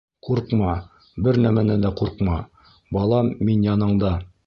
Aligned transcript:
Ҡурҡма, 0.27 0.69
бер 1.27 1.39
нәмәнән 1.45 1.85
дә 1.87 1.93
ҡурҡма, 2.01 2.41
балам, 2.99 3.33
мин 3.47 3.73
яныңда. 3.73 4.17